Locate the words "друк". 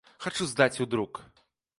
0.95-1.21